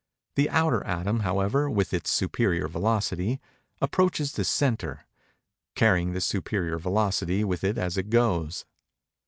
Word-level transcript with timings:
The 0.33 0.49
outer 0.49 0.83
atom, 0.83 1.19
however, 1.19 1.69
with 1.69 1.93
its 1.93 2.09
superior 2.09 2.67
velocity, 2.67 3.39
approaches 3.79 4.31
the 4.31 4.43
centre; 4.43 5.05
carrying 5.75 6.13
this 6.13 6.25
superior 6.25 6.79
velocity 6.79 7.43
with 7.43 7.63
it 7.63 7.77
as 7.77 7.97
it 7.99 8.09
goes. 8.09 8.65